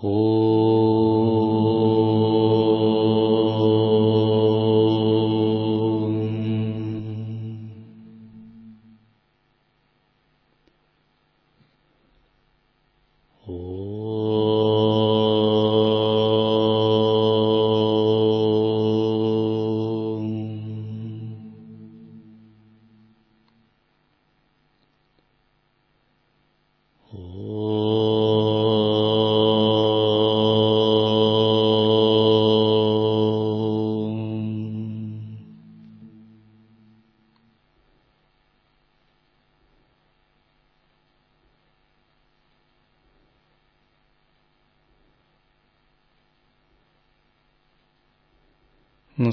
[0.00, 0.45] 呼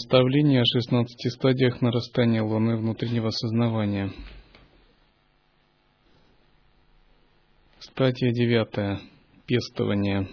[0.03, 4.11] Наставление о 16 стадиях нарастания Луны внутреннего сознавания.
[7.79, 8.99] Стадия девятая.
[9.47, 10.27] Пестование.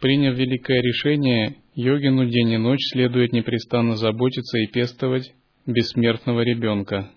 [0.00, 5.34] Приняв великое решение, йогину день и ночь следует непрестанно заботиться и пестовать
[5.66, 7.10] бессмертного ребенка,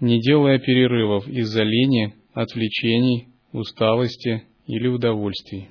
[0.00, 5.68] не делая перерывов из-за лени, отвлечений, усталости или удовольствий.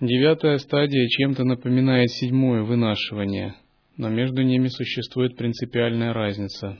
[0.00, 3.54] Девятая стадия чем-то напоминает седьмое вынашивание,
[3.98, 6.78] но между ними существует принципиальная разница.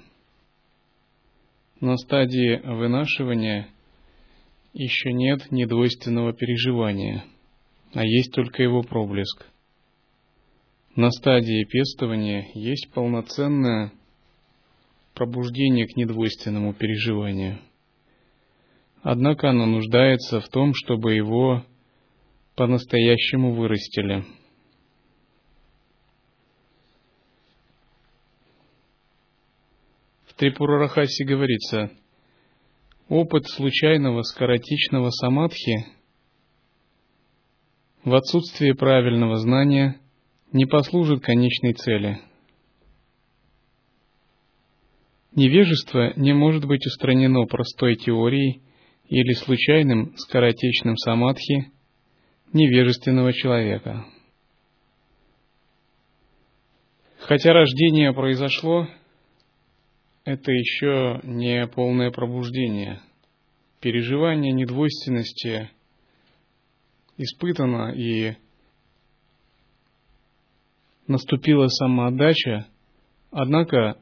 [1.80, 3.68] На стадии вынашивания
[4.72, 7.24] еще нет недвойственного переживания,
[7.92, 9.46] а есть только его проблеск.
[10.96, 13.92] На стадии пестования есть полноценное
[15.12, 17.58] пробуждение к недвойственному переживанию.
[19.02, 21.66] Однако оно нуждается в том, чтобы его
[22.60, 24.22] по-настоящему вырастили.
[30.26, 31.90] В Трипурарахасе говорится,
[33.08, 35.86] опыт случайного скоротичного самадхи
[38.04, 39.98] в отсутствие правильного знания
[40.52, 42.20] не послужит конечной цели.
[45.34, 48.60] Невежество не может быть устранено простой теорией
[49.08, 51.72] или случайным скоротечным самадхи
[52.52, 54.04] невежественного человека.
[57.18, 58.88] Хотя рождение произошло,
[60.24, 63.00] это еще не полное пробуждение.
[63.80, 65.70] Переживание недвойственности
[67.16, 68.34] испытано и
[71.06, 72.66] наступила самоотдача,
[73.30, 73.96] однако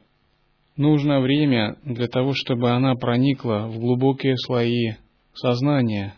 [0.77, 4.95] нужно время для того, чтобы она проникла в глубокие слои
[5.35, 6.15] сознания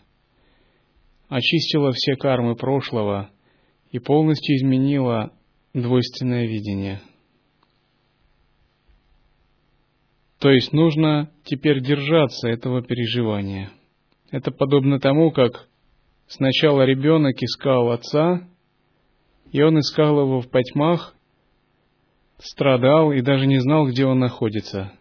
[1.31, 3.31] очистила все кармы прошлого
[3.89, 5.31] и полностью изменила
[5.73, 6.99] двойственное видение.
[10.39, 13.71] То есть нужно теперь держаться этого переживания.
[14.29, 15.69] Это подобно тому, как
[16.27, 18.45] сначала ребенок искал отца,
[19.53, 21.15] и он искал его в потьмах,
[22.39, 24.91] страдал и даже не знал, где он находится.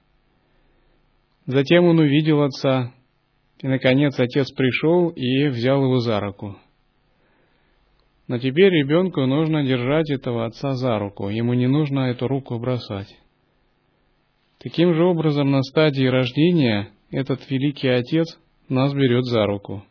[1.47, 2.95] Затем он увидел отца,
[3.63, 6.57] и, наконец, отец пришел и взял его за руку.
[8.27, 13.09] Но теперь ребенку нужно держать этого отца за руку, ему не нужно эту руку бросать.
[14.59, 18.39] Таким же образом, на стадии рождения этот великий отец
[18.69, 19.85] нас берет за руку.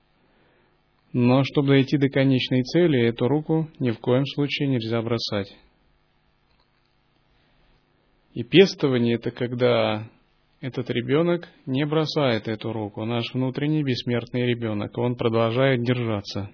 [1.11, 5.53] Но чтобы дойти до конечной цели, эту руку ни в коем случае нельзя бросать.
[8.33, 10.07] И пестование– это когда
[10.61, 16.49] этот ребенок не бросает эту руку, наш внутренний бессмертный ребенок, он продолжает держаться.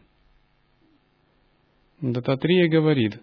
[2.01, 3.19] Дататрия говорит,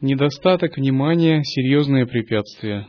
[0.00, 2.88] недостаток внимания– серьезное препятствие,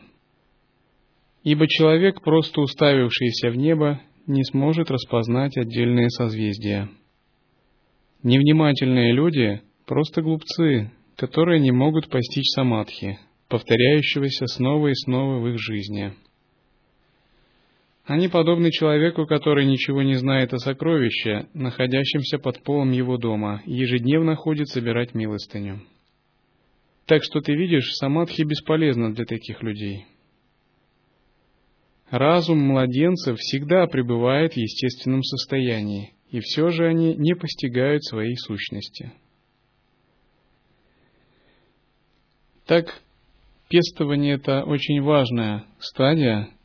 [1.44, 6.88] ибо человек, просто уставившийся в небо, не сможет распознать отдельные созвездия.
[8.22, 13.18] Невнимательные люди– просто глупцы, которые не могут постичь самадхи,
[13.48, 16.14] повторяющегося снова и снова в их жизни–
[18.04, 24.34] они подобны человеку, который ничего не знает о сокровище, находящемся под полом его дома, ежедневно
[24.34, 25.82] ходит собирать милостыню.
[27.06, 30.06] Так что ты видишь, самадхи бесполезна для таких людей.
[32.10, 39.12] Разум младенцев всегда пребывает в естественном состоянии, и все же они не постигают своей сущности.
[42.66, 43.00] Так,
[43.68, 46.48] пестование– это очень важная стадия–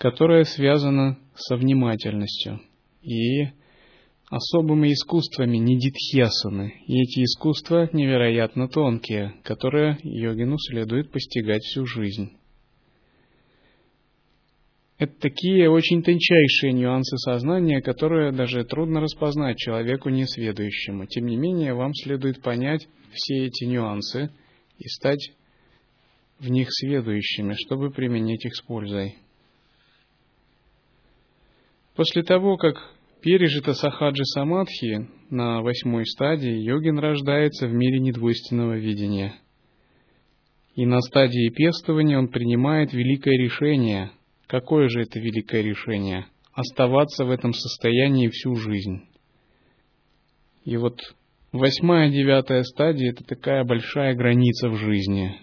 [0.00, 2.58] которая связана со внимательностью
[3.02, 3.48] и
[4.30, 6.72] особыми искусствами нидитхьясаны.
[6.86, 12.30] И эти искусства невероятно тонкие, которые йогину следует постигать всю жизнь.
[14.96, 21.06] Это такие очень тончайшие нюансы сознания, которые даже трудно распознать человеку несведущему.
[21.08, 24.30] Тем не менее, вам следует понять все эти нюансы
[24.78, 25.32] и стать
[26.38, 29.16] в них сведущими, чтобы применить их с пользой.
[31.96, 32.76] После того, как
[33.22, 39.34] пережито сахаджи самадхи на восьмой стадии, йогин рождается в мире недвойственного видения.
[40.74, 44.10] И на стадии пестования он принимает великое решение–
[44.50, 46.26] Какое же это великое решение?
[46.52, 49.06] Оставаться в этом состоянии всю жизнь.
[50.64, 50.98] И вот
[51.52, 55.36] восьмая, девятая стадия– это такая большая граница в жизни.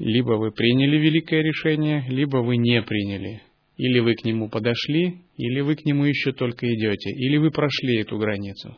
[0.00, 3.40] Либо вы приняли великое решение, либо вы не приняли.
[3.78, 8.00] Или вы к нему подошли, или вы к нему еще только идете, или вы прошли
[8.00, 8.76] эту границу.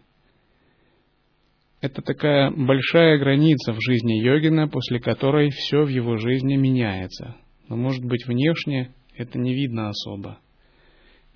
[1.81, 7.35] Это такая большая граница в жизни йогина, после которой все в его жизни меняется–
[7.71, 10.41] но может быть внешне это не видно особо.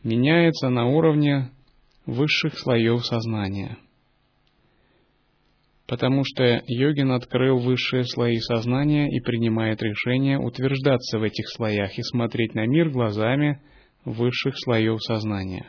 [0.02, 1.50] Меняется на уровне
[2.06, 3.78] высших слоев сознания.
[5.86, 12.02] Потому что йогин открыл высшие слои сознания и принимает решение утверждаться в этих слоях и
[12.02, 13.60] смотреть на мир глазами
[14.04, 15.66] высших слоев сознания.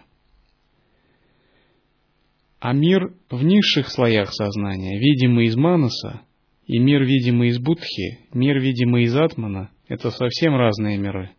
[2.60, 6.22] А мир в низших слоях сознания, видимый из манаса,
[6.66, 11.32] и мир, видимый из будхи, мир, видимый из атмана, это совсем разные миры.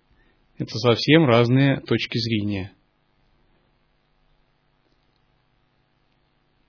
[0.58, 2.72] Это совсем разные точки зрения.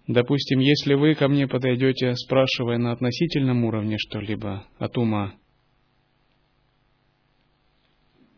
[0.07, 5.35] Допустим, если вы ко мне подойдете, спрашивая на относительном уровне что-либо от ума,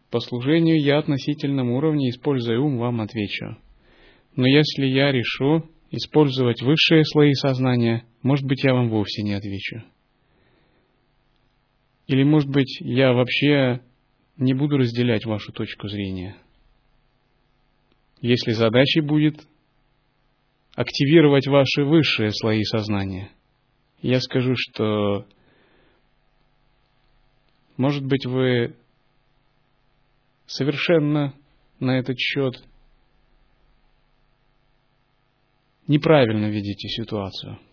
[0.10, 3.58] по служению я относительном уровне, используя ум, вам отвечу.
[4.36, 9.84] Но если я решу использовать высшие слои сознания, может быть, я вам вовсе не отвечу.
[12.08, 13.82] Или, может быть, я вообще
[14.38, 16.36] не буду разделять вашу точку зрения.
[18.22, 19.48] Если задачей будет
[20.80, 23.32] активировать ваши высшие слои сознания,
[24.02, 25.26] я скажу, что,
[27.76, 28.76] может быть, вы
[30.46, 31.34] совершенно
[31.80, 32.64] на этот счет
[35.88, 37.60] неправильно видите ситуацию–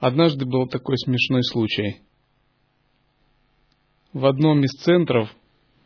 [0.00, 2.00] Однажды был такой смешной случай.
[4.14, 5.30] В одном из центров,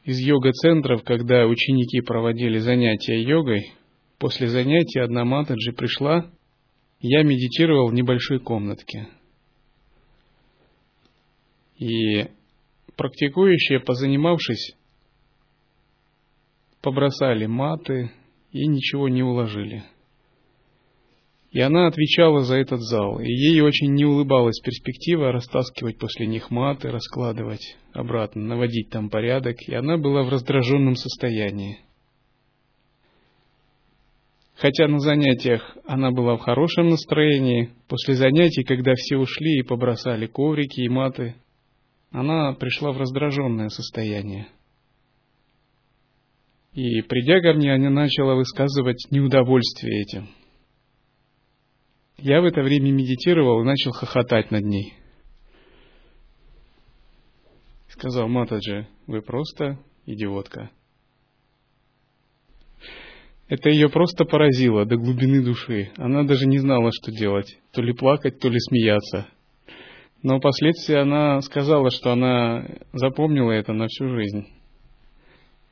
[0.05, 3.73] из йога-центров, когда ученики проводили занятия йогой,
[4.19, 6.31] после занятия одна матаджи пришла,
[7.01, 9.09] я медитировал в небольшой комнатке.
[11.79, 12.29] И
[12.97, 14.77] практикующие, позанимавшись,
[16.81, 18.11] побросали маты
[18.53, 19.85] и ничего не уложили–
[21.55, 26.51] и она отвечала за этот зал, и ей очень не улыбалась перспектива растаскивать после них
[26.51, 31.79] маты, раскладывать обратно, наводить там порядок, и она была в раздраженном состоянии.
[34.57, 40.27] Хотя на занятиях она была в хорошем настроении, после занятий, когда все ушли и побросали
[40.27, 41.35] коврики и маты,
[42.11, 44.49] она пришла в раздраженное состояние.
[46.73, 50.29] И придя ко мне, она начала высказывать неудовольствие этим–
[52.19, 54.95] я в это время медитировал и начал хохотать над ней.
[57.89, 60.71] Сказал Матаджи, вы просто идиотка.
[63.49, 65.91] Это ее просто поразило до глубины души.
[65.97, 67.59] Она даже не знала, что делать.
[67.73, 69.27] То ли плакать, то ли смеяться.
[70.23, 74.47] Но впоследствии она сказала, что она запомнила это на всю жизнь.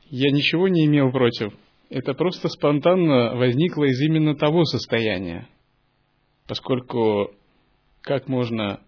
[0.09, 1.53] Я ничего не имел против.
[1.89, 5.47] Это просто спонтанно возникло из именно того состояния
[6.47, 7.31] поскольку
[8.01, 8.81] как можно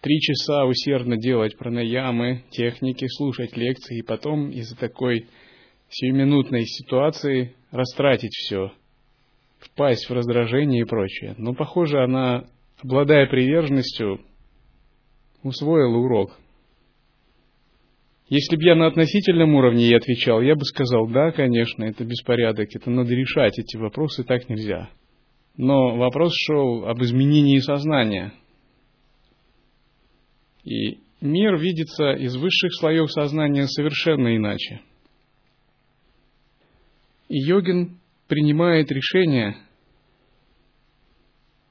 [0.00, 5.26] три часа усердно делать пранаямы, техники, слушать лекции, и потом из-за такой
[5.90, 8.72] сиюминутной ситуации растратить все,
[9.58, 11.34] впасть в раздражение и прочее.
[11.38, 12.44] Но, похоже, она,
[12.82, 14.20] обладая приверженностью,
[15.42, 16.38] усвоила урок.
[18.28, 22.68] Если бы я на относительном уровне ей отвечал, я бы сказал, да, конечно, это беспорядок,
[22.74, 24.90] это надо решать, эти вопросы так нельзя.
[25.56, 28.34] Но вопрос шел об изменении сознания.
[30.62, 34.82] И мир видится из высших слоев сознания совершенно иначе.
[37.28, 39.56] И йогин принимает решение,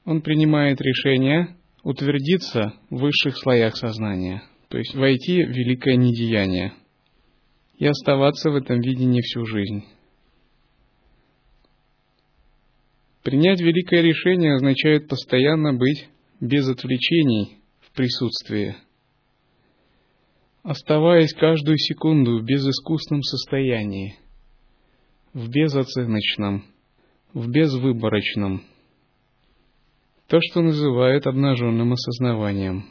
[0.05, 6.73] он принимает решение утвердиться в высших слоях сознания, то есть войти в великое недеяние
[7.77, 9.83] и оставаться в этом видении всю жизнь.
[13.23, 16.07] Принять великое решение означает постоянно быть
[16.39, 18.75] без отвлечений в присутствии.
[20.63, 24.17] оставаясь каждую секунду в безыскусном состоянии,
[25.33, 26.63] в безоценочном,
[27.33, 28.63] в безвыборочном,
[30.27, 32.85] то, что называют обнаженным осознаванием.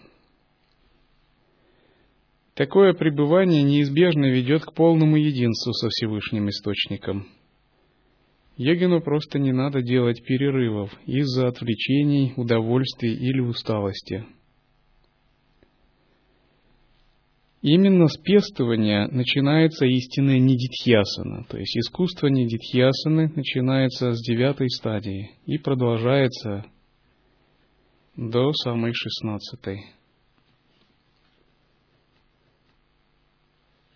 [2.54, 7.26] Такое пребывание неизбежно ведет к полному единству со Всевышним Источником.
[8.56, 14.24] Йогину просто не надо делать перерывов из-за отвлечений, удовольствий или усталости–
[17.68, 25.58] Именно с пестования начинается истинная нидитхьясана, то есть искусство нидитхьясаны начинается с девятой стадии и
[25.58, 26.64] продолжается
[28.14, 29.80] до самой шестнадцатой.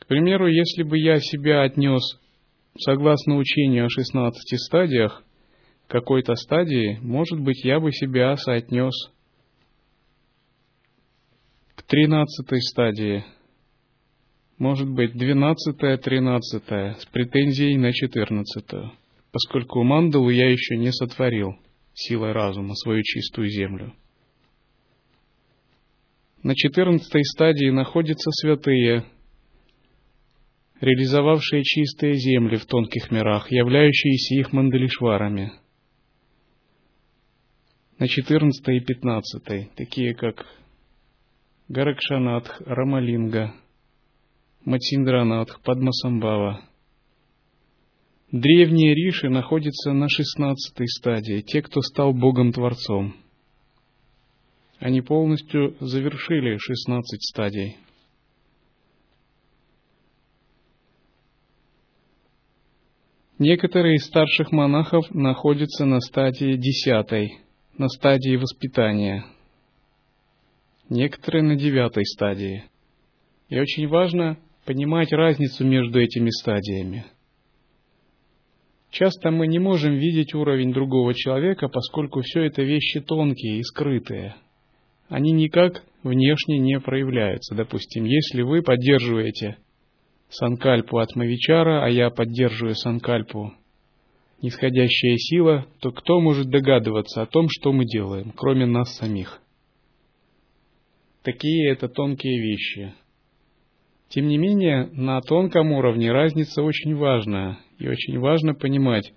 [0.01, 2.03] К примеру, если бы я себя отнес,
[2.77, 5.23] согласно учению о шестнадцати стадиях,
[5.87, 9.13] какой-то стадии, может быть, я бы себя соотнес
[11.77, 13.25] к тринадцатой стадии–
[14.61, 18.93] может быть двенадцатая, тринадцатая, с претензией на четырнадцатую,
[19.33, 21.57] поскольку мандалу я еще не сотворил
[21.95, 23.95] силой разума свою чистую землю.
[26.43, 29.07] На четырнадцатой стадии находятся святые,
[30.83, 35.53] реализовавшие чистые земли в тонких мирах, являющиеся их мандалишварами.
[37.99, 40.45] На четырнадцатой и пятнадцатой, такие как
[41.69, 43.55] Гаракшанатх, Рамалинга–
[44.65, 46.61] Матиндранатх, Падмасамбава.
[48.31, 53.17] Древние риши находятся на шестнадцатой стадии, те, кто стал Богом-творцом.
[54.79, 57.79] Они полностью завершили шестнадцать стадий.
[63.39, 67.39] Некоторые из старших монахов находятся на стадии десятой,
[67.79, 69.25] на стадии воспитания.
[70.91, 72.65] Некоторые на девятой стадии.
[73.49, 77.05] И очень важно понимать разницу между этими стадиями.
[78.91, 84.35] Часто мы не можем видеть уровень другого человека, поскольку все это вещи тонкие и скрытые.
[85.09, 87.55] Они никак внешне не проявляются.
[87.55, 89.59] Допустим, если вы поддерживаете
[90.29, 93.53] санкальпу от Мавичара, а я поддерживаю санкальпу
[94.43, 99.41] нисходящая сила, то кто может догадываться о том, что мы делаем, кроме нас самих?
[101.23, 102.95] Такие это тонкие вещи.
[104.11, 109.13] Тем не менее, на тонком уровне разница очень важна, и очень важно понимать,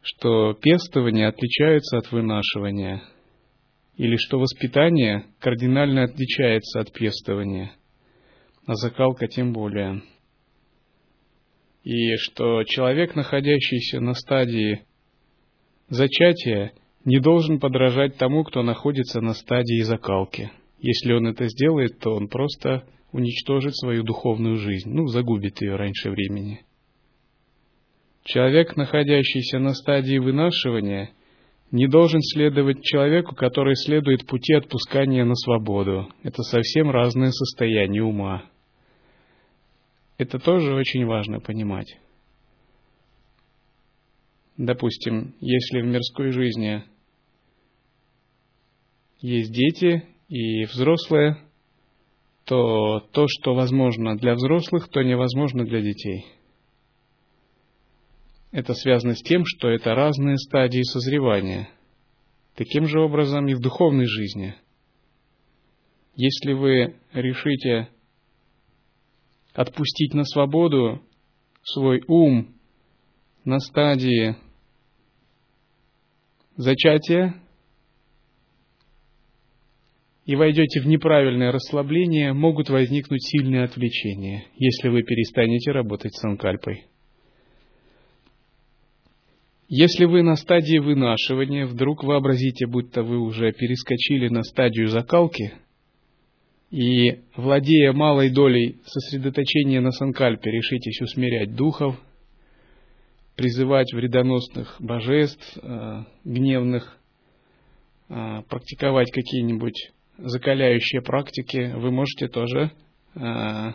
[0.00, 3.02] что пестование отличается от вынашивания,
[3.96, 7.72] или что воспитание кардинально отличается от пестования,
[8.66, 10.00] а закалка тем более.
[11.82, 14.84] И что человек, находящийся на стадии
[15.88, 16.72] зачатия,
[17.04, 20.52] не должен подражать тому, кто находится на стадии закалки.
[20.78, 26.10] Если он это сделает, то он просто уничтожит свою духовную жизнь, ну, загубит ее раньше
[26.10, 26.64] времени.
[28.24, 31.12] Человек, находящийся на стадии вынашивания,
[31.70, 36.08] не должен следовать человеку, который следует пути отпускания на свободу.
[36.22, 38.44] Это совсем разное состояние ума.
[40.16, 41.98] Это тоже очень важно понимать.
[44.56, 46.82] Допустим, если в мирской жизни
[49.20, 51.38] есть дети и взрослые,
[52.48, 56.24] то то, что возможно для взрослых, то невозможно для детей.
[58.52, 61.68] Это связано с тем, что это разные стадии созревания.
[62.54, 64.54] Таким же образом и в духовной жизни.
[66.16, 67.90] Если вы решите
[69.52, 71.02] отпустить на свободу
[71.62, 72.54] свой ум
[73.44, 74.36] на стадии
[76.56, 77.34] зачатия,
[80.28, 86.84] и войдете в неправильное расслабление, могут возникнуть сильные отвлечения, если вы перестанете работать с анкальпой.
[89.70, 95.54] Если вы на стадии вынашивания вдруг вообразите, будто вы уже перескочили на стадию закалки,
[96.70, 101.98] и, владея малой долей сосредоточения на санкальпе, решитесь усмирять духов,
[103.34, 106.98] призывать вредоносных божеств, э, гневных,
[108.10, 112.72] э, практиковать какие-нибудь закаляющие практики, вы можете тоже
[113.14, 113.72] э,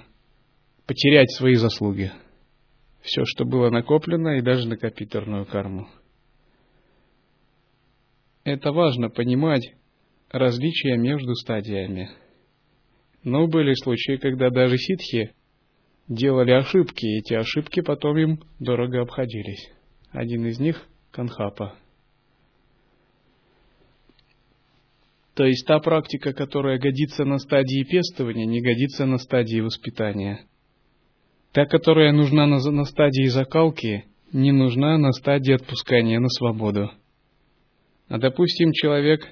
[0.86, 2.12] потерять свои заслуги.
[3.02, 5.88] Все, что было накоплено, и даже накопить дурную карму.
[8.44, 9.74] Это важно понимать
[10.30, 12.10] различия между стадиями.
[13.24, 15.34] Но были случаи, когда даже ситхи
[16.10, 19.72] делали ошибки, и эти ошибки потом им дорого обходились.
[20.12, 21.78] Один из них– Канхапа–
[25.36, 30.46] То есть та практика, которая годится на стадии пестования, не годится на стадии воспитания.
[31.52, 36.92] Та, которая нужна на, на стадии закалки, не нужна на стадии отпускания на свободу.
[38.10, 39.28] А допустим, человек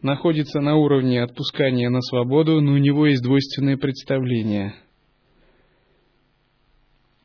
[0.00, 4.74] находится на уровне отпускания на свободу, но у него есть двойственное представление.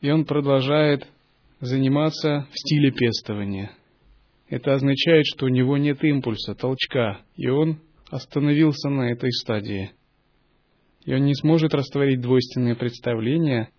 [0.02, 1.06] И он продолжает
[1.60, 3.72] заниматься в стиле пестования.
[4.50, 7.80] Это означает, что у него нет импульса, толчка, и он
[8.10, 9.92] остановился на этой стадии.
[11.06, 13.70] И он не сможет растворить двойственные представления,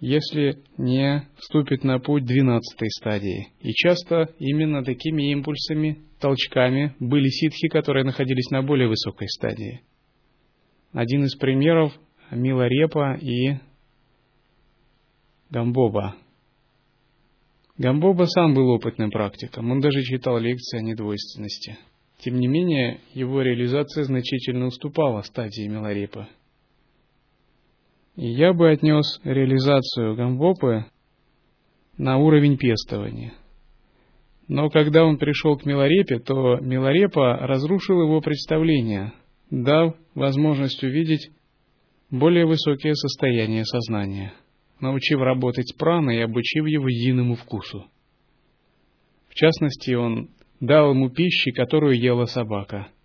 [0.00, 3.52] если не вступит на путь двенадцатой стадии.
[3.60, 9.82] И часто именно такими импульсами, толчками были ситхи, которые находились на более высокой стадии.
[10.92, 11.92] Один из примеров–
[12.32, 13.58] Миларепа и
[15.50, 16.16] Гамбоба.
[17.82, 21.78] Гамбоба сам был опытным практиком, он даже читал лекции о недвойственности.
[22.18, 26.28] Тем не менее, его реализация значительно уступала стадии Миларепа–
[28.16, 30.84] и я бы отнес реализацию Гамбопы
[31.96, 33.32] на уровень пестования.
[34.48, 39.14] Но когда он пришел к Миларепе, то Миларепа разрушил его представление,
[39.50, 41.30] дав возможность увидеть
[42.10, 44.34] более высокие состояния сознания,
[44.82, 47.86] научив работать с праной и обучив его единому вкусу.
[49.28, 50.28] В частности, он
[50.60, 52.88] дал ему пищи, которую ела собака–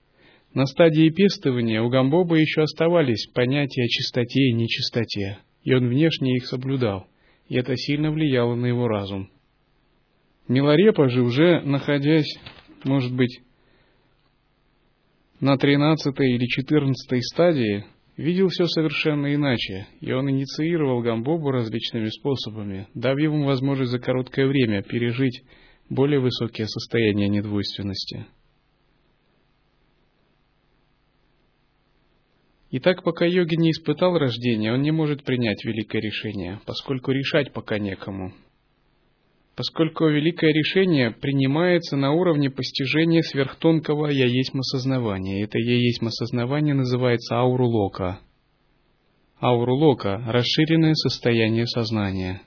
[0.57, 6.35] на стадии пестования у Гамбоба еще оставались понятия о чистоте и нечистоте, и он внешне
[6.35, 7.05] их соблюдал,
[7.47, 9.29] и это сильно влияло на его разум.
[10.47, 12.39] Милорепа же, уже находясь,
[12.85, 13.41] может быть,
[15.39, 17.85] на тринадцатой или четырнадцатой стадии,
[18.17, 24.47] видел все совершенно иначе, и он инициировал Гамбобу различными способами, дав ему возможность за короткое
[24.47, 25.43] время пережить
[25.89, 28.25] более высокие состояния недвойственности.
[32.69, 37.53] И так, пока йоги не испытал рождения, он не может принять великое решение, поскольку решать
[37.53, 38.33] пока некому.
[39.57, 45.43] Поскольку великое решение принимается на уровне постижения сверхтонкого «я есть осознавания».
[45.43, 48.19] Это «я есть осознавание» называется аурулока.
[49.39, 52.43] Аурулока– расширенное состояние сознания.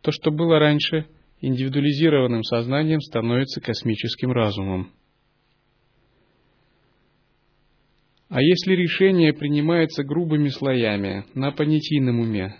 [0.00, 1.04] То, что было раньше
[1.42, 4.92] индивидуализированным сознанием, становится космическим разумом.
[8.30, 12.56] А если решение принимается грубыми слоями, на понятийном уме,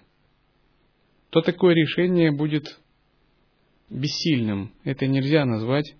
[1.30, 2.79] то такое решение будет
[3.90, 4.72] бессильным.
[4.84, 5.94] Это нельзя назвать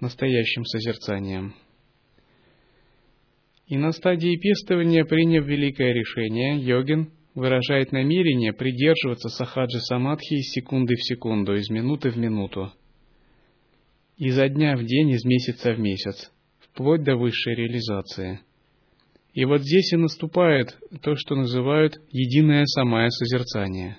[0.00, 1.54] настоящим созерцанием.
[3.66, 10.94] И на стадии пестования, приняв великое решение, йогин выражает намерение придерживаться сахаджи самадхи из секунды
[10.94, 12.72] в секунду, из минуты в минуту,
[14.16, 16.30] изо дня в день, из месяца в месяц,
[16.60, 18.40] вплоть до высшей реализации–
[19.34, 23.98] и вот здесь и наступает то, что называют единое самое созерцание.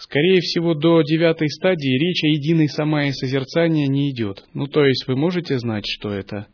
[0.00, 4.46] Скорее всего, до девятой стадии речь о единой самое созерцание не идет.
[4.54, 6.46] Ну, то есть вы можете знать, что это,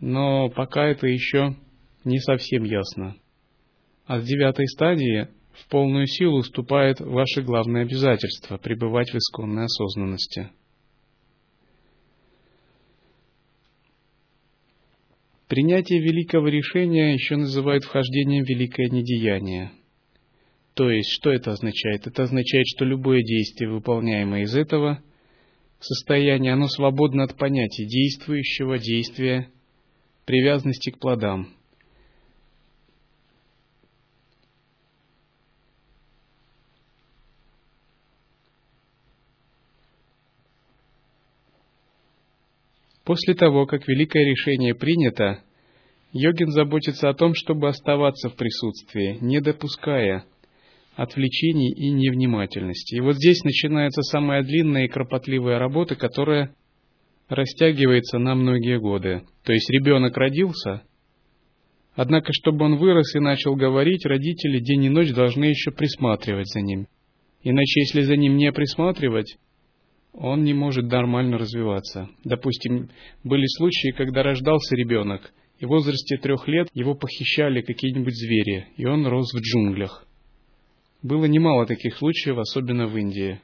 [0.00, 1.56] но пока это еще
[2.04, 3.16] не совсем ясно.
[4.04, 10.50] А с девятой стадии в полную силу вступает ваше главное обязательство– пребывать в исконной осознанности–
[15.48, 19.70] Принятие великого решения еще называют вхождением в великое недеяние.
[20.78, 22.06] То есть, что это означает?
[22.06, 25.02] Это означает, что любое действие, выполняемое из этого
[25.80, 29.50] состояния, оно свободно от понятия действующего действия,
[30.24, 31.48] привязанности к плодам.
[43.02, 45.42] После того, как великое решение принято,
[46.12, 50.24] йогин заботится о том, чтобы оставаться в присутствии, не допуская
[50.98, 52.96] отвлечений и невнимательности.
[52.96, 56.56] И вот здесь начинается самая длинная и кропотливая работа, которая
[57.28, 59.22] растягивается на многие годы.
[59.44, 60.82] То есть ребенок родился,
[61.94, 66.62] однако, чтобы он вырос и начал говорить, родители день и ночь должны еще присматривать за
[66.62, 66.88] ним.
[67.44, 69.36] Иначе, если за ним не присматривать,
[70.12, 72.08] он не может нормально развиваться.
[72.24, 72.90] Допустим,
[73.22, 78.84] были случаи, когда рождался ребенок, и в возрасте трех лет его похищали какие-нибудь звери, и
[78.84, 80.07] он рос в джунглях.
[81.02, 83.40] Было немало таких случаев, особенно в Индии.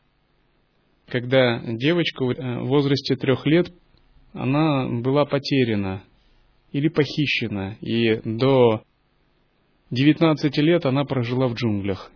[1.06, 3.72] Когда девочка э, в возрасте трех лет,
[4.32, 6.02] она была потеряна
[6.72, 8.82] или похищена, и до
[9.90, 12.10] 19 лет она прожила в джунглях.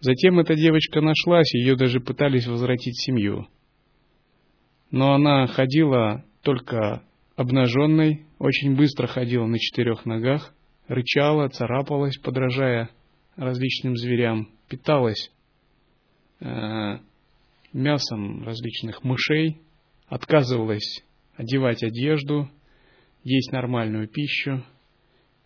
[0.00, 3.48] Затем эта девочка нашлась, ее даже пытались возвратить в семью.
[4.90, 7.02] но она ходила только
[7.34, 10.54] обнаженной, очень быстро ходила на четырех ногах,
[10.86, 12.90] рычала, царапалась, подражая
[13.36, 15.30] различным зверям, питалась
[16.40, 16.98] э,
[17.72, 19.60] мясом различных мышей,
[20.06, 21.04] отказывалась
[21.36, 22.48] одевать одежду,
[23.24, 24.64] есть нормальную пищу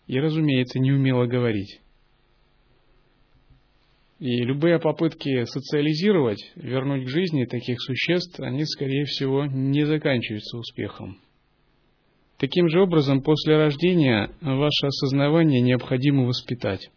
[0.07, 1.79] и, разумеется, не умела говорить.
[4.19, 11.17] И любые попытки социализировать, вернуть к жизни таких существ, они, скорее всего, не заканчиваются успехом.
[12.37, 16.89] Таким же образом, после рождения ваше осознавание необходимо воспитать.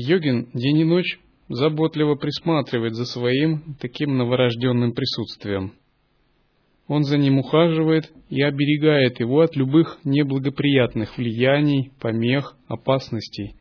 [0.00, 5.72] Йогин день и ночь заботливо присматривает за своим таким новорожденным присутствием.
[6.86, 13.56] Он за ним ухаживает и оберегает его от любых неблагоприятных влияний, помех, опасностей.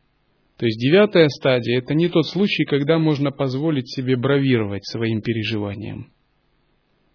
[0.58, 6.12] То есть девятая стадия– это не тот случай, когда можно позволить себе бравировать своим переживанием.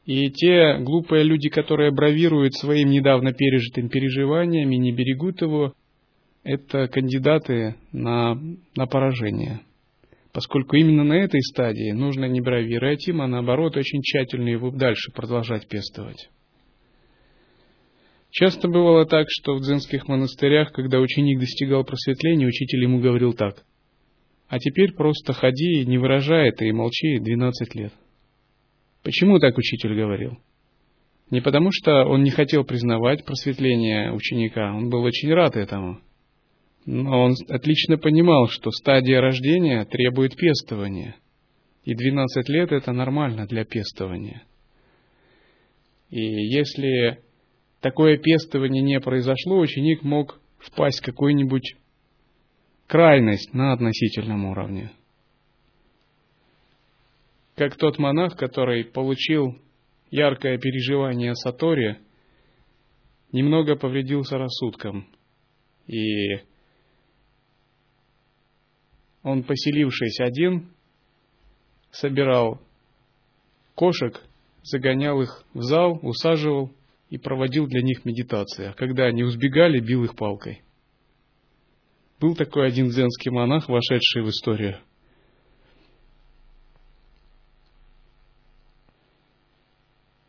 [0.05, 5.75] И те глупые люди, которые бравируют своим недавно пережитым переживанием не берегут его,
[6.45, 8.35] это кандидаты на,
[8.75, 9.61] на поражение–
[10.33, 15.13] поскольку именно на этой стадии нужно не бравировать им, а наоборот очень тщательно его дальше
[15.13, 16.31] продолжать пестовать.
[18.31, 23.63] Часто бывало так, что в дзенских монастырях, когда ученик достигал просветления, учитель ему говорил так.
[24.49, 27.93] А теперь просто ходи, не выражай это и молчи 12 лет.
[29.03, 30.39] Почему так учитель говорил?
[31.31, 36.01] Не потому, что он не хотел признавать просветление ученика, он был очень рад этому–
[36.85, 41.17] но он отлично понимал, что стадия рождения требует пестования.
[41.85, 44.43] И 12 лет это нормально для пестования.
[46.11, 47.23] И если
[47.81, 51.77] такое пестование не произошло, ученик мог впасть в какую-нибудь
[52.87, 54.91] крайность на относительном уровне.
[57.57, 59.57] Как тот монах, который получил
[60.11, 61.99] яркое переживание Сатори,
[63.31, 65.07] немного повредился рассудком
[65.87, 66.52] и
[69.23, 70.69] он, поселившись один,
[71.91, 72.61] собирал
[73.75, 74.21] кошек,
[74.63, 76.71] загонял их в зал, усаживал
[77.11, 78.67] и проводил для них медитации.
[78.67, 80.63] А когда они узбегали, бил их палкой.
[82.21, 84.79] Был такой один дзенский монах, вошедший в историю.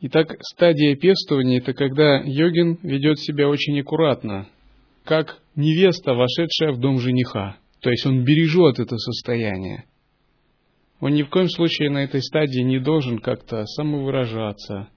[0.06, 4.50] Итак, стадия пестования– это когда йогин ведет себя очень аккуратно,
[5.06, 9.84] как невеста, вошедшая в дом жениха– то есть он бережет это состояние.
[11.02, 14.88] Он ни в коем случае на этой стадии не должен как-то самовыражаться,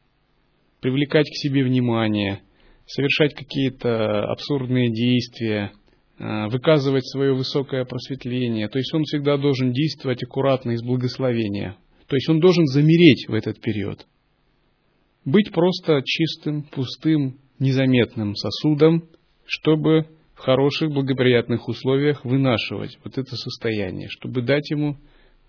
[0.81, 2.43] привлекать к себе внимание,
[2.87, 5.73] совершать какие-то абсурдные действия,
[6.21, 8.69] а, выказывать свое высокое просветление.
[8.69, 11.77] То есть он всегда должен действовать аккуратно из благословения.
[12.07, 14.07] То есть он должен замереть в этот период.
[15.25, 19.09] Быть просто чистым, пустым, незаметным сосудом,
[19.45, 20.07] чтобы
[20.47, 24.97] хороших, благоприятных условиях вынашивать вот это состояние, чтобы дать ему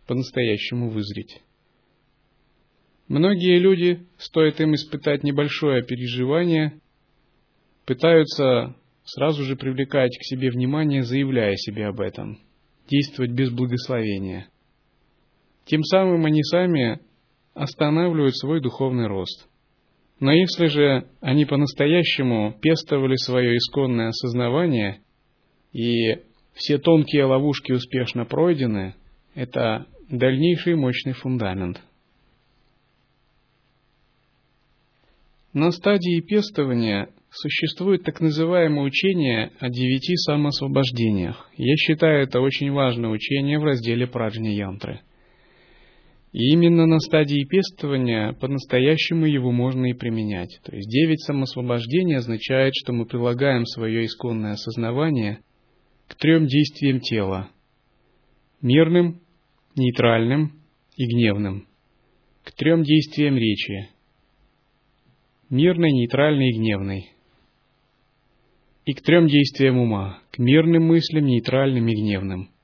[0.08, 1.44] по-настоящему вызреть.
[3.08, 6.82] Многие люди, стоит им испытать небольшое переживание,
[7.86, 12.40] пытаются сразу же привлекать к себе внимание, заявляя себе об этом,
[12.90, 14.50] действовать без благословения.
[15.66, 17.02] Тем самым они сами
[17.54, 19.48] останавливают свой духовный рост–
[20.20, 25.02] но если же они по-настоящему пестовали свое исконное осознавание,
[25.74, 26.18] и
[26.54, 28.96] все тонкие ловушки успешно пройдены,
[29.36, 31.82] это дальнейший мощный фундамент.
[35.54, 41.50] На стадии пестования существует так называемое учение о девяти самоосвобождениях.
[41.58, 45.02] Я считаю это очень важное учение в разделе Праджни Янтры–
[46.34, 50.60] и именно на стадии пестования по-настоящему его можно и применять.
[50.64, 55.40] То есть девять самосвобождений означает, что мы прилагаем свое исконное осознавание
[56.08, 57.50] к трем действиям тела.
[58.62, 59.22] Мирным,
[59.76, 60.62] нейтральным
[60.96, 61.68] и гневным.
[62.44, 63.90] К трем действиям речи.
[65.50, 67.12] Мирной, нейтральной и гневной.
[68.86, 70.20] И к трем действиям ума.
[70.32, 72.50] К мирным мыслям, нейтральным и гневным–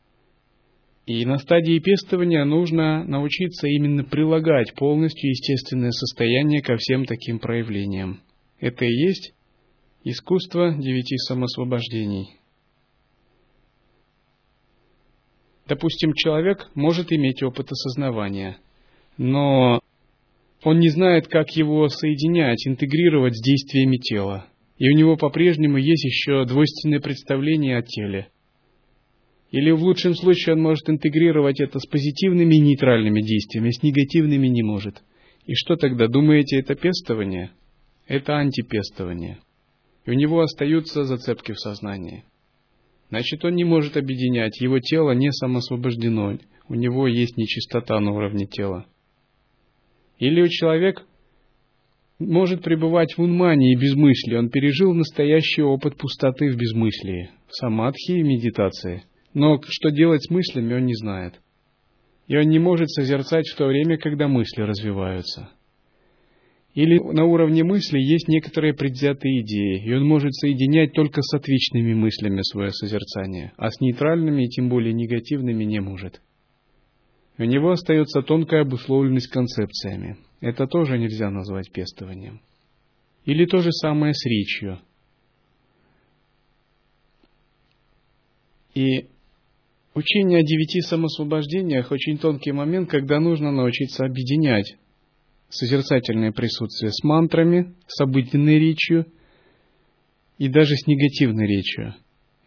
[1.06, 8.22] и на стадии пестования нужно научиться именно прилагать полностью естественное состояние ко всем таким проявлениям.
[8.60, 9.34] Это и есть
[10.06, 12.40] искусство девяти самосвобождений.
[15.68, 18.58] Допустим, человек может иметь опыт осознавания,
[19.18, 19.82] но
[20.64, 24.46] он не знает, как его соединять, интегрировать с действиями тела.
[24.78, 28.30] И у него по-прежнему есть еще двойственное представление о теле–
[29.54, 34.48] Или в лучшем случае он может интегрировать это с позитивными и нейтральными действиями, с негативными
[34.48, 35.04] не может.
[35.46, 37.52] И что тогда, думаете, это пестование?
[38.08, 39.38] Это антипестование.
[40.06, 42.24] И у него остаются зацепки в сознании.
[43.10, 48.48] Значит, он не может объединять, его тело не самосвобождено, у него есть нечистота на уровне
[48.48, 48.88] тела.
[50.18, 51.04] Или у человека
[52.18, 58.14] может пребывать в унмании и безмыслии, он пережил настоящий опыт пустоты в безмыслии, в самадхи
[58.14, 59.04] и медитации.
[59.34, 61.42] Но что делать с мыслями, он не знает.
[62.28, 65.50] И он не может созерцать в то время, когда мысли развиваются.
[66.74, 71.94] Или на уровне мысли есть некоторые предвзятые идеи, и он может соединять только с отличными
[71.94, 76.22] мыслями свое созерцание, а с нейтральными и тем более негативными не может.
[77.38, 80.18] У него остается тонкая обусловленность концепциями.
[80.42, 82.42] Это тоже нельзя назвать пестованием.
[83.26, 84.80] Или то же самое с речью.
[88.74, 89.08] И
[89.94, 94.76] учение о девяти самосвобождениях очень тонкий момент, когда нужно научиться объединять
[95.50, 99.06] созерцательное присутствие с мантрами, с обыденной речью
[100.38, 101.96] и даже с негативной речью.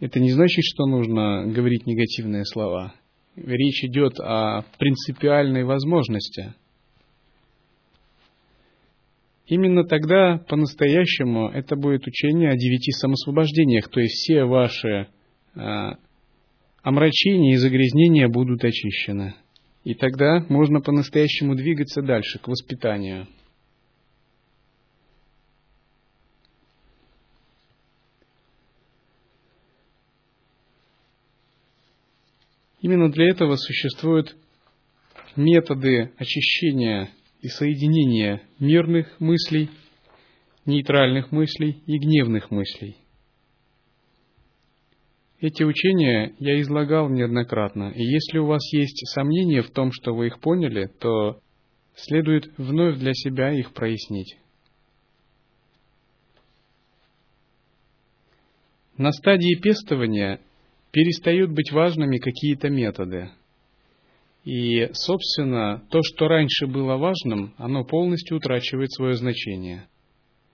[0.00, 2.94] Это не значит, что нужно говорить негативные слова–
[3.36, 6.54] речь идет о принципиальной возможности.
[9.46, 15.08] Именно тогда по-настоящему это будет учение о девяти самосвобождениях, то есть все ваши
[15.54, 15.90] э,
[16.86, 19.34] омрачения и загрязнения будут очищены.
[19.82, 23.26] И тогда можно по-настоящему двигаться дальше, к воспитанию.
[32.80, 34.36] Именно для этого существуют
[35.34, 39.70] методы очищения и соединения мирных мыслей,
[40.64, 42.96] нейтральных мыслей и гневных мыслей.
[45.40, 50.28] Эти учения я излагал неоднократно, и если у вас есть сомнения в том, что вы
[50.28, 51.40] их поняли, то
[51.94, 54.38] следует вновь для себя их прояснить.
[58.96, 60.40] На стадии пестования
[60.90, 63.30] перестают быть важными какие-то методы.
[64.44, 69.86] И, собственно, то, что раньше было важным, оно полностью утрачивает свое значение.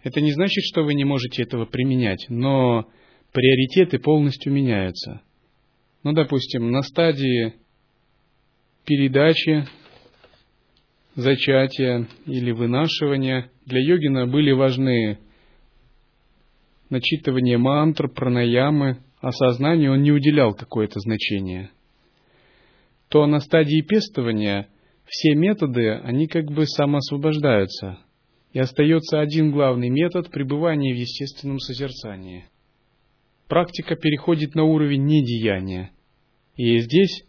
[0.02, 2.88] Это не значит, что вы не можете этого применять, но
[3.32, 5.22] приоритеты полностью меняются.
[6.02, 7.54] Ну, допустим, на стадии
[8.84, 9.66] передачи,
[11.14, 15.18] зачатия или вынашивания для йогина были важны
[16.90, 21.70] начитывание мантр, пранаямы, а сознанию он не уделял какое-то значение,
[23.08, 24.68] то на стадии пестования
[25.06, 27.98] все методы, они как бы самоосвобождаются,
[28.52, 32.46] и остается один главный метод пребывания в естественном созерцании.
[33.52, 35.90] Практика переходит на уровень недеяния,
[36.56, 37.22] и здесь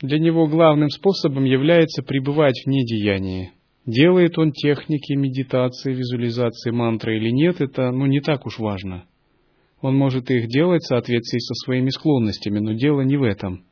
[0.00, 3.52] для него главным способом является пребывать в недеянии.
[3.86, 9.04] Делает он техники медитации, визуализации мантры или нет, это ну, не так уж важно–
[9.80, 13.66] он может их делать в соответствии со своими склонностями, но дело не в этом.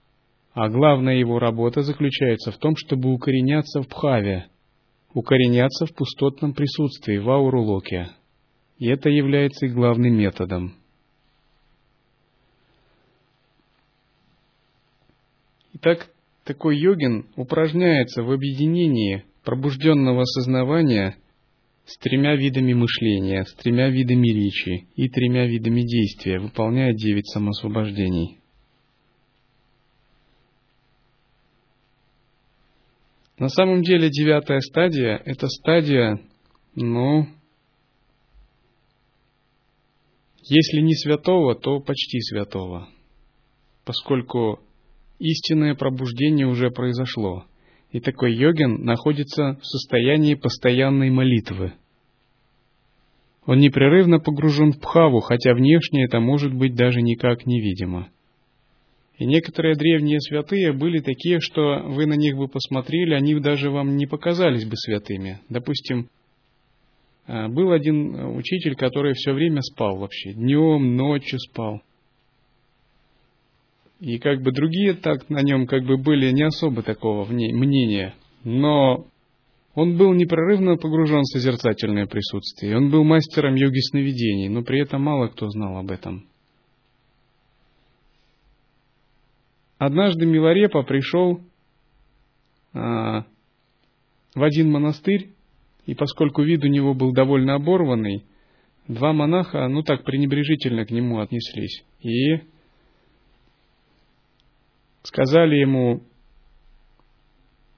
[0.52, 4.46] А главная его работа заключается в том, чтобы укореняться в пхаве,
[5.12, 8.10] укореняться в пустотном присутствии, в аурулоке.
[8.78, 10.74] И это является и главным методом.
[15.84, 16.08] Итак,
[16.44, 21.16] такой йогин упражняется в объединении пробужденного сознавания
[21.86, 28.38] с тремя видами мышления, с тремя видами речи и тремя видами действия, выполняя девять самосвобождений.
[33.38, 36.20] На самом деле девятая стадия– это стадия,
[36.76, 37.26] ну,
[40.44, 42.88] если не святого, то почти святого,
[43.84, 44.60] поскольку
[45.22, 47.44] истинное пробуждение уже произошло–
[47.92, 51.74] и такой йогин находится в состоянии постоянной молитвы.
[53.44, 58.08] Он непрерывно погружен в пхаву, хотя внешне это может быть даже никак невидимо.
[59.18, 63.96] И некоторые древние святые были такие, что вы на них бы посмотрели, они даже вам
[63.96, 65.40] не показались бы святыми.
[65.48, 66.08] Допустим,
[67.26, 71.82] а, был один учитель, который все время спал вообще, днем, ночью спал.
[74.02, 78.16] И как бы другие так на нем как бы были не особо такого мнения.
[78.42, 79.06] Но
[79.76, 82.76] он был непрерывно погружен в созерцательное присутствие.
[82.76, 86.26] Он был мастером йоги сновидений, но при этом мало кто знал об этом.
[89.78, 91.40] Однажды Миларепа пришел
[92.72, 93.24] а,
[94.34, 95.28] в один монастырь,
[95.86, 98.24] и поскольку вид у него был довольно оборванный,
[98.88, 101.84] два монаха, ну так, пренебрежительно к нему отнеслись.
[102.00, 102.50] И
[105.02, 106.02] сказали ему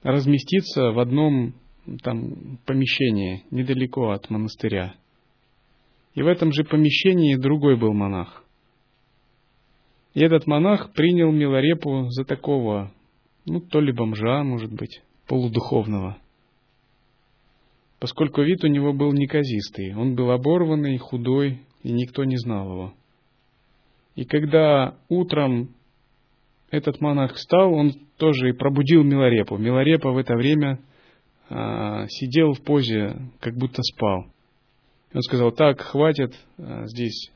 [0.03, 1.55] разместиться в одном
[2.03, 4.95] там помещении недалеко от монастыря.
[6.13, 8.43] И в этом же помещении другой был монах.
[10.13, 12.91] И этот монах принял Миларепу за такого,
[13.45, 16.17] ну, то ли бомжа, может быть, полудуховного.
[17.99, 22.93] Поскольку вид у него был неказистый, он был оборванный, худой, и никто не знал его.
[24.15, 25.69] И когда утром
[26.75, 29.57] этот монах встал, он тоже и пробудил Миларепу.
[29.57, 30.79] Миларепа в это время
[31.49, 34.25] а, сидел в позе, как будто спал.
[35.13, 37.31] Он сказал, так, хватит а, здесь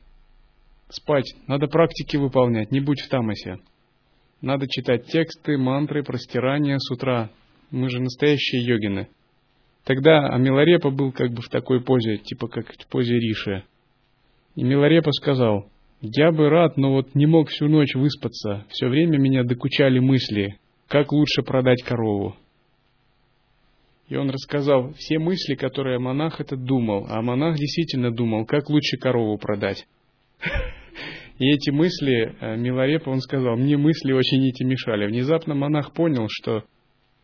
[0.88, 3.58] спать, надо практики выполнять, не будь в тамосе.
[4.40, 7.30] Надо читать тексты, мантры, простирания с утра.
[7.70, 9.08] Мы же настоящие йогины.
[9.84, 13.64] Тогда Амиларепа был как бы в такой позе, типа как в позе Риши.
[14.56, 15.68] И Миларепа сказал,
[16.00, 18.64] я бы рад, но вот не мог всю ночь выспаться.
[18.70, 20.58] Все время меня докучали мысли,
[20.88, 22.36] как лучше продать корову.
[24.08, 27.06] И он рассказал все мысли, которые монах этот думал.
[27.08, 29.86] А монах действительно думал, как лучше корову продать.
[31.38, 35.06] И эти мысли, э, Миларепа, он сказал, мне мысли очень эти мешали.
[35.06, 36.64] Внезапно монах понял, что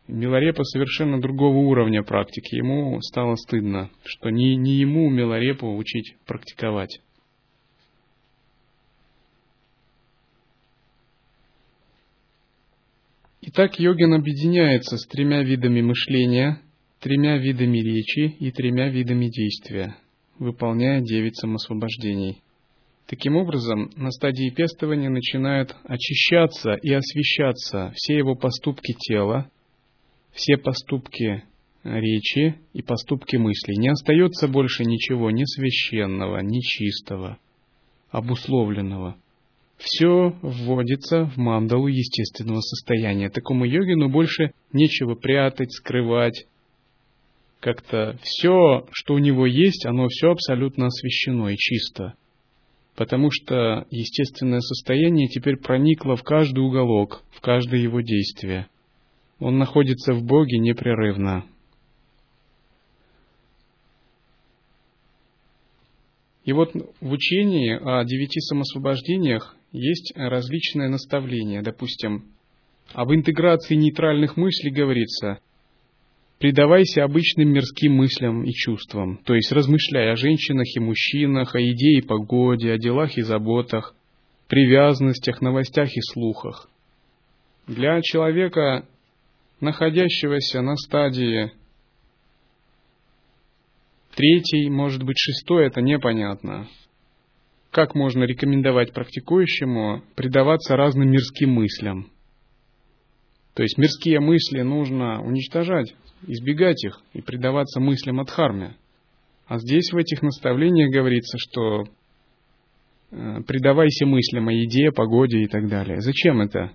[0.07, 2.55] Миларепа совершенно другого уровня практики.
[2.55, 7.01] Ему стало стыдно, что не, не ему Миларепу учить практиковать.
[13.49, 16.61] Итак, йогин объединяется с тремя видами мышления,
[16.99, 19.97] тремя видами речи и тремя видами действия,
[20.41, 22.43] выполняя девять самосвобождений.
[23.07, 29.49] Таким образом, на стадии пестования начинают очищаться и освещаться все его поступки тела,
[30.33, 31.45] все поступки
[31.85, 33.77] речи и поступки мыслей.
[33.77, 37.39] Не остается больше ничего ни священного, ни чистого,
[38.11, 39.17] обусловленного.
[39.79, 43.29] Все вводится в мандалу естественного состояния.
[43.29, 46.47] Такому йогину больше нечего прятать, скрывать,
[47.61, 52.15] как-то все, что у него есть, оно все абсолютно освещено и чисто.
[52.95, 58.69] Потому что естественное состояние теперь проникло в каждый уголок, в каждое его действие.
[59.39, 61.45] Он находится в Боге непрерывно.
[66.47, 71.61] И вот в учении о девяти самосвобождениях есть различные наставления.
[71.61, 72.25] Допустим,
[72.95, 75.41] об интеграции нейтральных мыслей говорится–
[76.39, 81.99] предавайся обычным мирским мыслям и чувствам, то есть размышляй о женщинах и мужчинах, о еде
[81.99, 83.95] и погоде, о делах и заботах,
[84.49, 86.69] привязанностях, новостях и слухах.
[87.67, 88.87] Для человека,
[89.61, 91.53] находящегося на стадии
[94.17, 96.69] третьей, может быть шестой, это непонятно.
[97.71, 102.11] Как можно рекомендовать практикующему предаваться разным мирским мыслям?
[103.55, 105.95] То есть мирские мысли нужно уничтожать,
[106.27, 108.77] избегать их и предаваться мыслям от харме.
[109.47, 111.85] А здесь в этих наставлениях говорится, что
[113.13, 116.01] э, предавайся мыслям о еде, погоде и так далее.
[116.01, 116.73] Зачем это?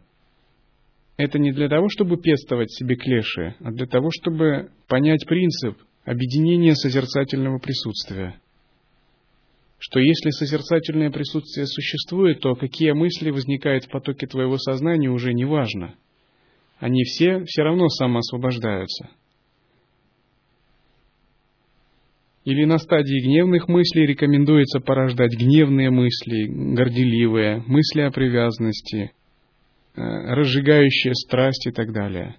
[1.17, 5.77] Это не для того, чтобы пестовать себе клеши, а для того, чтобы понять принцип
[6.11, 8.39] объединения созерцательного присутствия.
[9.79, 15.45] Что если созерцательное присутствие существует, то какие мысли возникают в потоке твоего сознания уже не
[15.45, 15.95] важно.
[16.79, 19.09] Они все все равно самоосвобождаются–
[22.43, 29.11] Или на стадии гневных мыслей рекомендуется порождать гневные мысли, горделивые, мысли о привязанности,
[29.95, 32.37] э, разжигающие страсть и так далее.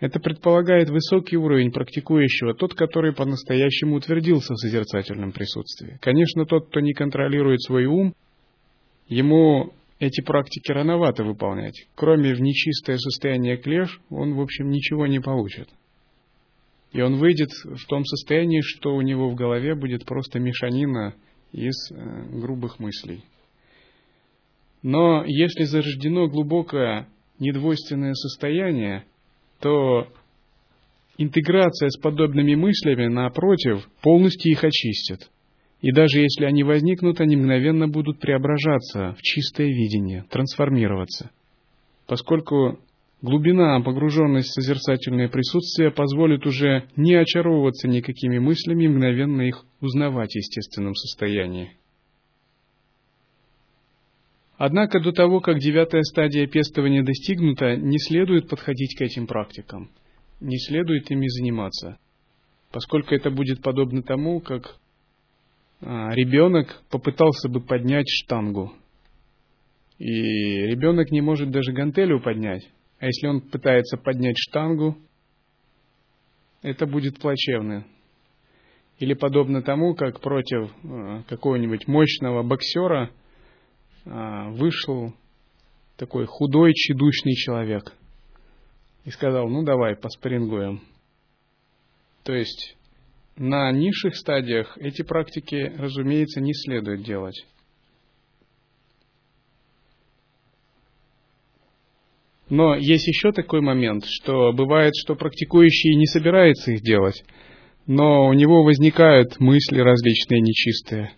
[0.00, 5.98] Это предполагает высокий уровень практикующего, тот, который по-настоящему утвердился в созерцательном присутствии.
[6.00, 8.14] Конечно, тот, кто не контролирует свой ум,
[9.08, 11.86] ему эти практики рановато выполнять.
[11.94, 15.68] Кроме в нечистое состояние клеш, он, в общем, ничего не получит.
[16.92, 21.14] И он выйдет в том состоянии, что у него в голове будет просто мешанина
[21.52, 23.22] из э, грубых мыслей.
[24.82, 27.06] Но если зарождено глубокое
[27.38, 29.04] недвойственное состояние,
[29.60, 30.08] то
[31.18, 35.30] интеграция с подобными мыслями, напротив, полностью их очистит.
[35.80, 41.30] И даже если они возникнут, они мгновенно будут преображаться в чистое видение, трансформироваться.
[42.06, 42.78] Поскольку
[43.22, 50.36] Глубина, погруженность в созерцательное присутствие позволит уже не очаровываться никакими мыслями мгновенно их узнавать в
[50.36, 51.72] естественном состоянии.
[54.62, 59.90] Однако до того, как девятая стадия пестования достигнута, не следует подходить к этим практикам,
[60.38, 61.96] не следует ими заниматься,
[62.70, 64.76] поскольку это будет подобно тому, как
[65.80, 68.74] а, ребенок попытался бы поднять штангу
[69.96, 72.68] И ребенок не может даже гантелю поднять.
[72.98, 74.98] А если он пытается поднять штангу,
[76.60, 77.86] это будет плачевно.
[78.98, 83.10] Или подобно тому, как против э, какого-нибудь мощного боксера
[84.04, 85.14] вышел
[85.96, 87.92] такой худой, чедущный человек
[89.04, 90.82] и сказал, ну давай, поспорингуем.
[92.24, 92.76] То есть
[93.36, 97.46] на низших стадиях эти практики, разумеется, не следует делать.
[102.50, 107.24] Но есть еще такой момент, что бывает, что практикующий не собирается их делать,
[107.86, 111.12] но у него возникают мысли различные нечистые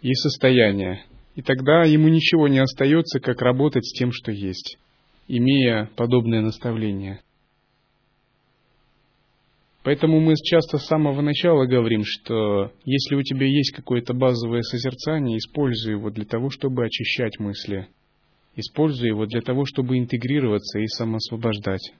[0.00, 1.04] и состояния.
[1.36, 4.78] И тогда ему ничего не остается, как работать с тем, что есть,
[5.28, 7.20] имея подобное наставление.
[9.84, 15.38] Поэтому мы часто с самого начала говорим, что если у тебя есть какое-то базовое созерцание,
[15.38, 17.86] используй его для того, чтобы очищать мысли–
[18.56, 21.92] Используй его для того, чтобы интегрироваться и самоосвобождать.